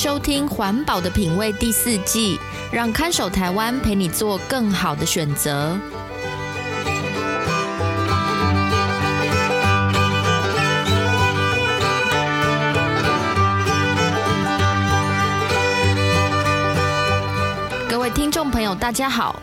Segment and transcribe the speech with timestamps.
[0.00, 2.38] 收听《环保的品味》第四季，
[2.70, 5.76] 让看守台湾陪你做更好的选择。
[17.90, 19.42] 各位听众朋友，大家好，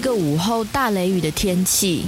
[0.00, 2.06] 一个午后大雷雨的天气。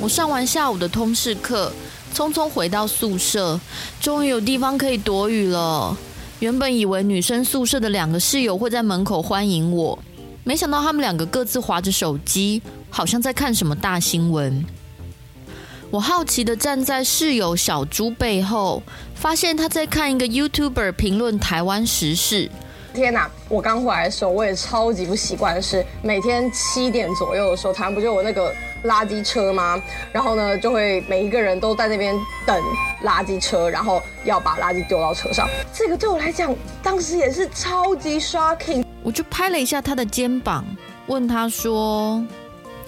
[0.00, 1.72] 我上完下午的通识课，
[2.14, 3.58] 匆匆回到宿舍，
[4.00, 5.96] 终于有地方可以躲雨了。
[6.38, 9.98] 原本以为女生宿舍的两个室友会在门口欢迎我，
[10.44, 14.64] 没想到他们两个各自划着手机，好像在看什么大新闻。
[15.90, 18.80] 我好奇地站在室友小猪背后，
[19.16, 22.48] 发现他在看一个 YouTuber 评论台湾时事。
[22.92, 23.28] 天哪！
[23.48, 29.80] 我刚回来的时候，我也超级不习惯是，每天七点左右的时候，台湾不就有那个垃圾车吗？
[30.12, 32.14] 然后呢，就会每一个人都在那边
[32.46, 32.62] 等
[33.04, 35.48] 垃圾车，然后要把垃圾丢到车上。
[35.72, 38.84] 这个对我来讲，当时也是超级 shocking。
[39.02, 40.64] 我就拍了一下他的肩膀，
[41.06, 42.24] 问他说：“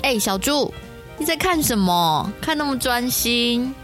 [0.03, 0.73] 哎、小猪，
[1.17, 2.31] 你在看什么？
[2.41, 3.75] 看那么专心？”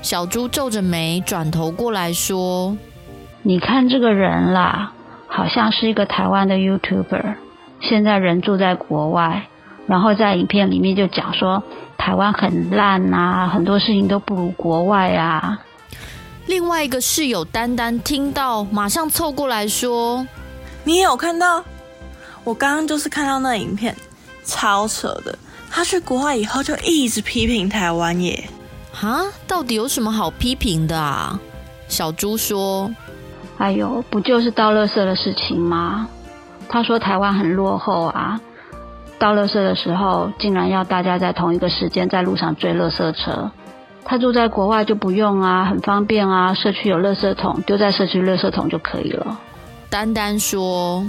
[0.00, 2.76] 小猪皱着眉，转头过来说。
[3.48, 4.92] 你看这个人啦，
[5.26, 7.36] 好像是一个台湾的 YouTuber，
[7.80, 9.48] 现在人住在国外，
[9.86, 11.62] 然后在影片里面就讲说
[11.96, 15.62] 台湾很烂啊，很多事情都不如国外啊。
[16.44, 20.28] 另外一个室友丹丹听到，马上凑过来说
[20.84, 21.64] ：“你也有看到？
[22.44, 23.96] 我刚刚就是看到那影片，
[24.44, 25.38] 超扯的。
[25.70, 28.46] 他去国外以后就一直批评台湾耶。
[28.92, 31.40] 哈，到底有什么好批评的啊？”
[31.88, 32.92] 小猪说。
[33.58, 36.08] 哎呦，不就是倒垃圾的事情吗？
[36.68, 38.40] 他说台湾很落后啊，
[39.18, 43.50] 倒垃圾的时候竟然要大家在同一个时间在路上追垃圾车。
[44.04, 49.38] 他住在国外就不用啊，很方便啊，社区有垃圾桶，丢在社区垃圾桶就可以了。
[49.90, 51.04] 丹丹说。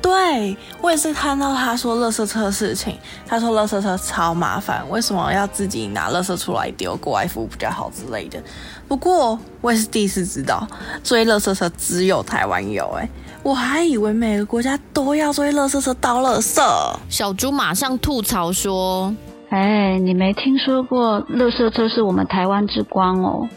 [0.00, 8.40] 对，我也是看到他说垃圾车的事情，他说垃圾车超麻烦，为什么要自己拿垃圾出来丢，国外服务比较好之类的。
[8.86, 10.66] 不过我也是第一次知道，
[11.02, 13.08] 追垃圾车只有台湾有，哎，
[13.42, 16.62] 我还以为每个国家都要追垃圾车倒垃圾。
[17.08, 19.14] 小猪马上吐槽说
[19.50, 23.48] ：“哎，你没听说过垃圾车是我们台湾之光哦？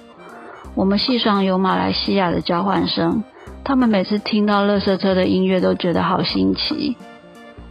[0.74, 3.24] 我们系上有马来西亚的交换生。”
[3.64, 6.96] 他们每次听到乐色车的音乐都觉得好新奇，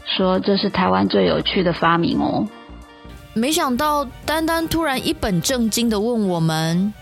[0.06, 2.46] 说这是台湾最有趣的发明哦。
[3.34, 6.92] 没想到丹丹突然一本正经的问我们：“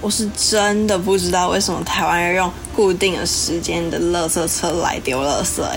[0.00, 5.68] 我是真的不知道为什么台湾要用固定的时间的乐色车来丢乐色，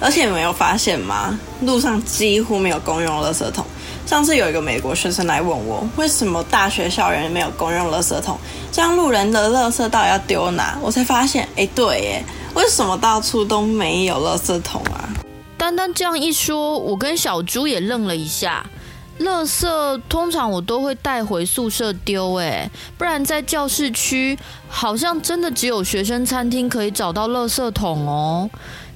[0.00, 1.38] 而且没有发现吗？
[1.62, 3.64] 路上几乎没有公用乐色桶。”
[4.06, 8.36] 上次有一个美国学生来问我，为什么大学校园没有公用垃圾桶？
[8.72, 10.76] 这样路人的垃圾到底要丢哪？
[10.82, 12.24] 我才发现，哎，对耶，
[12.54, 15.08] 为什么到处都没有垃圾桶啊？
[15.56, 18.66] 单单这样一说，我跟小猪也愣了一下。
[19.20, 28.48] 垃圾通常我都会带回宿舍丢，哎，不然在教室区好像真的只有学生餐厅可以找到垃圾桶哦。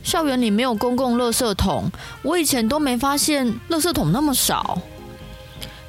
[0.02, 1.90] 校园里没有公共垃圾桶，
[2.22, 4.78] 我以前都没发现垃圾桶那么少。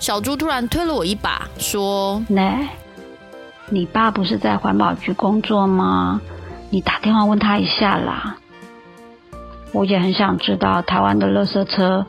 [0.06, 2.70] 小猪突然推了我一把，说：“来，
[3.70, 6.22] 你爸不是在环保局工作吗？
[6.70, 8.38] 你打电话问他一下啦。
[9.72, 12.06] 我也很想知道台湾的垃圾车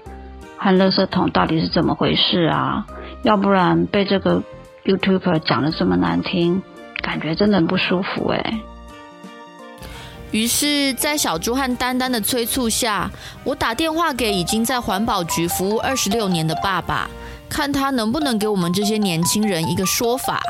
[0.59, 2.87] 和垃圾桶到底是怎么回事啊！
[3.23, 4.43] 要不然被这个
[4.85, 6.63] YouTuber 讲的这么难听，
[7.01, 8.61] 感觉真的很不舒服哎。”
[10.33, 13.11] 于是，在小猪和丹丹的催促下，
[13.43, 17.09] 我打电话给已经在环保局服务二十六年的爸爸。
[17.49, 20.41] 看他能不能给我们这些年轻人一个说法。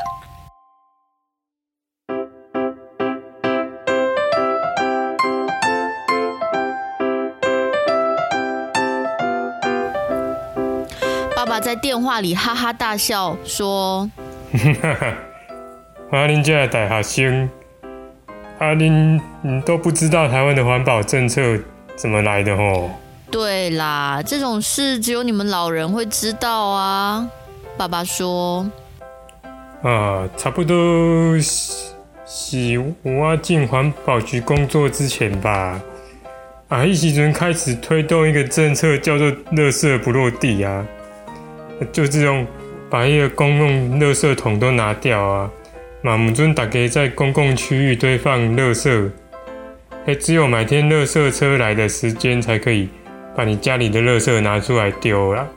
[11.35, 14.09] 爸爸在电话里哈哈大笑说
[14.81, 15.07] ：“哈哈，
[16.11, 17.49] 啊，恁这大学生
[18.59, 21.41] 阿林，你都不知道台湾的环保政策
[21.95, 22.89] 怎么来的哦？
[23.29, 27.29] 对啦，这种事只有你们老人会知道啊。
[27.77, 28.65] 爸爸说
[29.83, 31.93] ：“啊，差不多是
[32.25, 35.79] 是我进环保局工作之前吧。
[36.69, 40.85] 啊，一时阵开始推动一个政策，叫做‘垃圾不落地’啊，
[41.91, 42.47] 就这种
[42.89, 45.51] 把一个公共垃圾桶都拿掉啊。
[46.01, 49.11] 嘛，唔准大家在公共区域堆放垃圾，
[50.05, 52.87] 哎，只有每天垃圾车来的时间才可以。”
[53.37, 55.47] 把你家里的垃圾拿出来丢了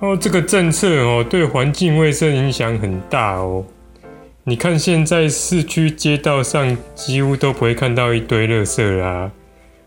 [0.00, 3.64] 哦，这个政策哦，对环境卫生影响很大哦。
[4.42, 9.30] 你看现在市区街道上几乎都不会看到一堆垃圾啦，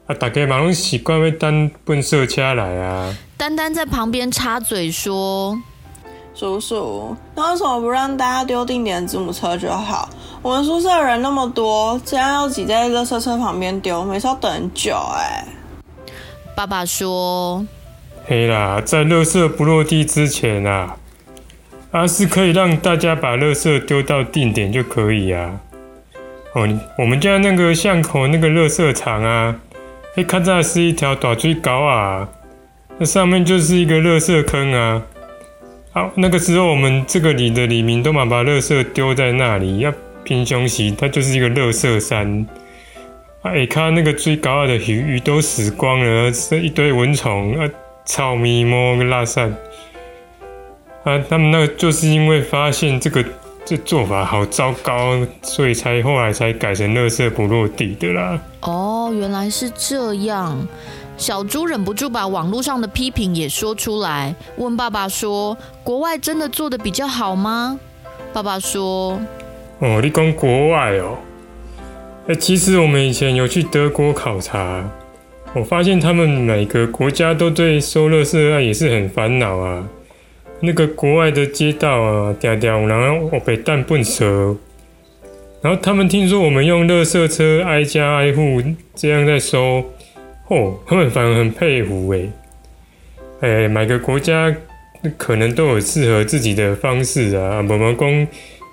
[0.08, 3.16] 啊，大家马上习惯会当粪扫车来啊。
[3.38, 5.56] 丹丹在旁边插嘴说
[6.34, 10.10] ：“叔叔，那为什么不让大家丢定点子母车就好？
[10.42, 15.46] 我们宿舍人那么多，这样要挤在垃圾车旁边丢，每次要等很久哎。”
[16.58, 17.64] 爸爸说
[18.26, 20.98] ：“嘿啦，在垃圾不落地之前啊，
[21.92, 25.60] 啊是可以让大家把垃圾丢到定点就可以啊。
[26.54, 26.68] 哦，
[26.98, 29.56] 我们家那个巷口那个垃圾场啊，
[30.16, 32.28] 哎，看在是一条大水沟啊，
[32.98, 35.04] 那上面就是一个垃圾坑啊。
[35.92, 39.94] 好，那个时候我们这个里的里民都嘛把垃圾丢在那里，要
[40.24, 42.48] 平常时它就是一个垃圾山。”
[43.54, 47.70] 哎，看那个最高的鱼，鱼都死光了，是一堆蚊虫啊，
[48.06, 49.56] 草咪摸个拉散
[51.04, 51.18] 啊！
[51.30, 53.24] 他们那个就是因为发现这个
[53.66, 58.40] 这做法好糟糕，所以才后来才改成垃圾不落地的啦。
[58.62, 60.58] 哦，原来是这样。
[61.18, 67.80] 小猪忍不住把网络上的批评也说出来，问爸爸说：“国外真的做的比较好吗？”
[68.32, 69.20] 爸爸说
[69.80, 71.18] ：“哦，你讲国外哦。”
[72.28, 74.86] 哎，其实我们以前有去德国考察，
[75.54, 79.88] 我发现他们每个国家都对收垃圾啊也是很烦恼啊。
[80.60, 84.58] 那个国外的街道啊，条条然后我被蛋粪车，
[85.62, 88.62] 然后他们听说我们用垃圾车挨家挨户
[88.94, 89.86] 这样在收，
[90.50, 92.30] 哦，他们反而很佩服哎。
[93.40, 94.54] 哎，每个国家
[95.16, 98.28] 可能都有适合自己的方式啊，某某公。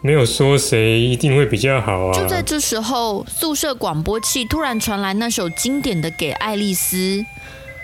[0.06, 2.12] 没有说谁一定会比较好啊！
[2.12, 6.96] 就在这时候，宿舍广播器突然传来那首经典的《给爱丽丝》。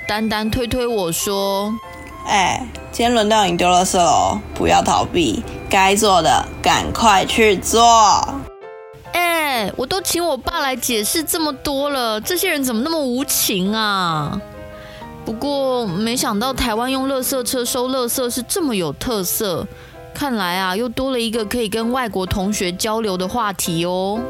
[0.06, 1.75] 丹丹推推我说
[2.28, 2.62] ：“哎，
[2.93, 7.81] 今天轮到你丢垃圾喽，不要逃避，该做的赶快去做。”
[9.14, 14.38] 哎，我都请我爸来解释这么多了，这些人怎么那么无情啊？
[15.25, 19.66] 不过没想到台湾用垃圾车收垃圾是这么有特色。
[20.20, 24.20] 看来啊，又多了一个可以跟外国同学交流的话题哦。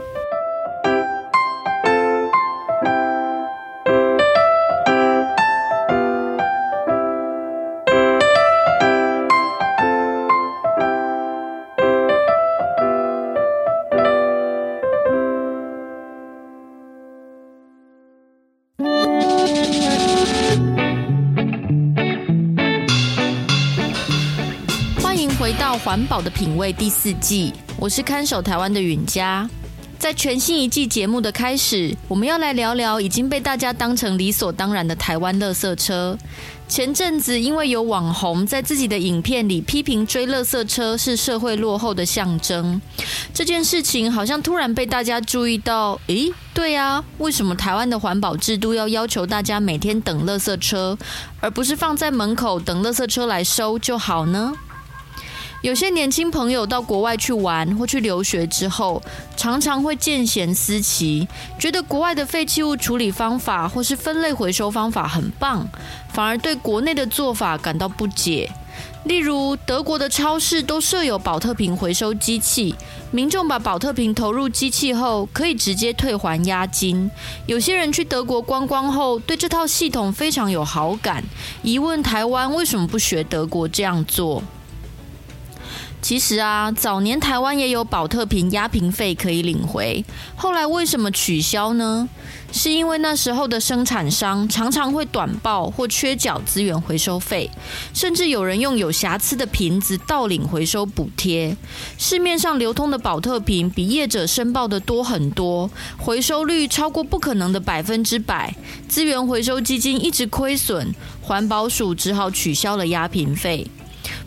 [25.90, 29.50] 环保的品味第四季，我是看守台湾的允嘉。
[29.98, 36.16] 在全新一季节目的开始，我们要来聊聊已经被大家当成理所当然的台湾垃圾车。
[36.68, 42.80] 前阵子因为有网红在自己的影片里批评追垃圾车是社会落后的象征，
[43.34, 46.00] 这件事情好像突然被大家注意到。
[46.06, 50.96] 诶，对啊，为什么台湾的环保制度要要求大家每天等垃圾车，
[51.40, 54.52] 而不是放在门口等垃圾车来收就好呢？
[55.62, 59.02] 有些年轻朋友到国外去玩或去留学之后，
[59.36, 65.68] 常常会见贤思齐，觉得国外的废弃物处理方法或是分类回收方法很棒，
[66.14, 68.50] 反而对国内的做法感到不解。
[69.04, 72.74] 例如，德国的超市都设有宝特瓶回收机器，
[73.10, 77.10] 民众把宝特瓶投入机器后，可以直接退还押金。
[77.44, 81.22] 有些人去德国观光后，对这套系统非常有好感，
[81.62, 84.42] 疑问台湾为什么不学德国这样做？
[86.02, 90.04] 其实啊，早年台湾也有宝特瓶压瓶费可以领回，
[90.34, 92.08] 后来为什么取消呢？
[92.52, 97.48] 是因为那时候的生产商常常会短报或缺缴资源回收费，
[97.94, 101.56] 甚至有人用有瑕疵的瓶子盗领回收补贴。
[101.96, 108.52] 市面上流通的宝特瓶比业者申报的多很多，回收率超过不可能的百分之百，
[108.88, 110.92] 资源回收基金一直亏损，
[111.22, 113.64] 环保署只好取消了压瓶费。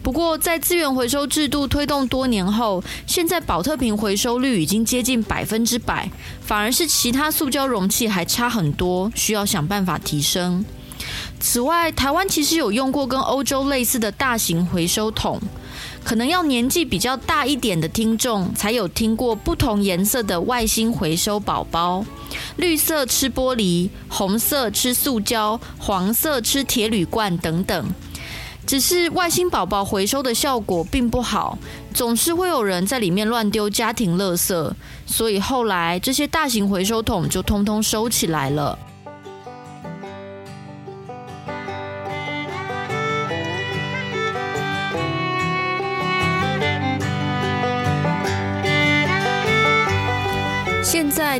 [0.03, 10.65] 不过，在资源回收制度推动多年后，现在宝特瓶回收率已经接近百分之百，反而是其他塑胶容器还差很多，需要想办法提升。
[11.39, 15.39] 此外，台湾其实有用过跟欧洲类似的大型回收桶，
[16.03, 22.03] 可能要年纪比较大一点的听众才有听过不同颜色的外星回收宝宝，
[22.57, 27.93] 绿色吃玻璃，红色吃塑胶，黄色吃铁铝罐等等。
[28.65, 31.57] 只是外星宝宝回收的效果并不好，
[31.93, 34.71] 总是会有人在里面乱丢家庭垃圾，
[35.05, 38.77] 所以后来这些大型回收桶就通通收起来了。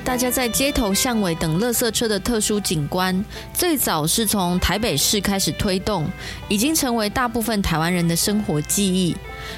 [0.06, 6.06] 大家在街头巷尾等垃圾车的特殊景观，最早是从台北市开始推动，
[6.50, 9.16] 已经成为大部分台湾人的生活记忆。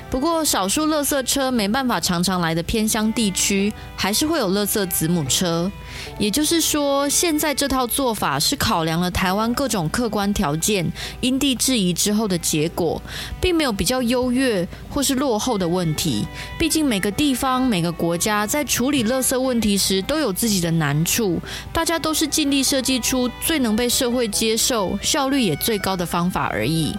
[0.09, 5.71] 不过，少数垃圾车没办法常常来的偏乡地区，还是会有垃圾子母车。
[6.19, 10.85] 也就是说，现在这套做法是考量了台湾各种客观条件，
[11.21, 13.01] 因地制宜之后的结果，
[13.39, 16.25] 并没有比较优越或是落后的问题。
[16.59, 21.39] 毕竟每个地方、每个国家在处理垃圾问题时都有自己的难处，
[21.71, 26.93] 大家都是尽力设计出最能被社会接受、效率也最高的方法而已。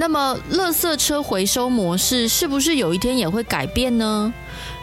[0.00, 4.32] 那么，垃圾车回收模式是不是有一天也会改变呢？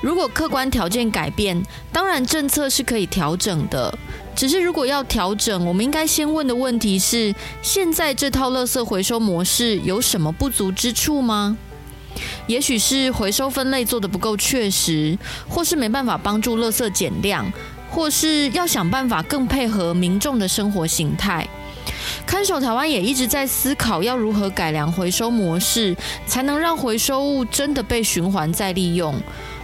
[0.01, 3.97] 如果客观条件改变，当然政策是可以调整的。
[4.35, 11.57] 只是如果要调整，我们应该先问的问题是：现在这套垃圾回收模式有什么不足之处吗？
[12.45, 15.17] 也许是回收分类做得不够确实，
[15.47, 17.49] 或是没办法帮助垃圾减量，
[17.89, 21.47] 或是要想办法更配合民众的生活形态。
[22.25, 25.95] 看守台湾也一直在思考要如何改良回收模式，
[26.25, 29.15] 才能让回收物真的被循环再利用。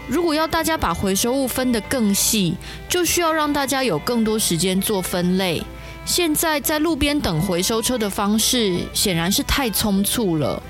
[0.07, 2.55] 如果要大家把回收物分得更细，
[2.89, 5.63] 就需要让大家有更多时间做分类。
[6.05, 10.61] 现在在路边等回收车的方式显然是太匆促了。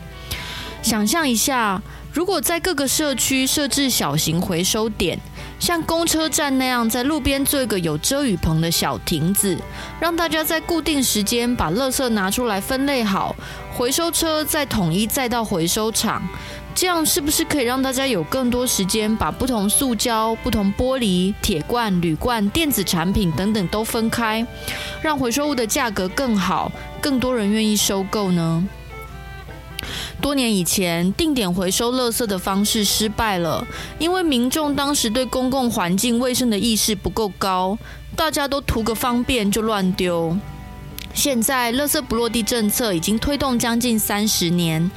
[0.82, 5.18] 想象一下，如果在各个社区设置小型回收点。
[5.62, 9.56] 像公车站那样，在路边做一个有遮雨棚的小亭子，
[10.00, 13.36] 让大家在固定时间把垃圾拿出来分类好，
[13.72, 16.28] 回收车再统一载到回收场。
[16.74, 24.44] 这样是不是可以让大家有更多时间把不同塑胶、不同玻璃、铁罐、铝罐、电子产品等等都分开，
[25.00, 28.68] 让回收物的价格更好，更多人愿意收购呢？
[30.22, 33.66] 多年以前，定点回收垃圾的方式失败了，
[33.98, 37.76] 因为民众当时对公共环境卫生的意识不够高，
[38.16, 40.38] 大家都图个方便就乱丢。
[41.14, 44.90] 现在，垃圾不落地政策已经推动将近三十年，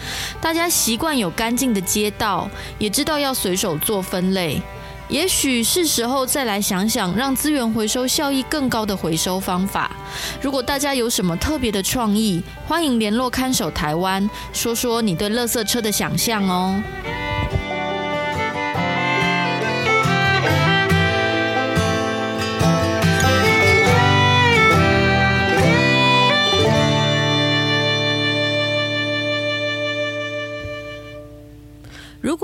[0.43, 4.61] 大家习惯有干净的街道，也知道要随手做分类。
[5.15, 9.89] 也许是时候再来想想，让资源回收效益更高的回收方法。
[10.43, 16.83] 如果大家有什么特别的创意，欢迎联络看守台湾，说说你对乐色车的想象哦。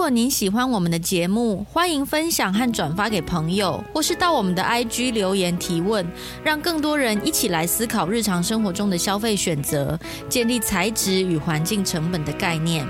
[0.01, 6.11] 如果您喜欢我们的节目，欢迎分享和转发给朋友，或是到我们的 IG 留言提问，
[6.43, 12.87] 让更多人一起来思考日常生活中的消费选择，建立材质与环境成本的概念。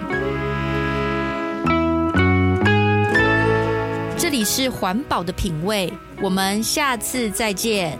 [4.17, 7.99] 这里是环保的品味，我们下次再见。